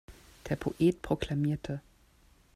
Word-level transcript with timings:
Der 0.49 0.55
Poet 0.55 0.99
proklamierte. 1.03 1.79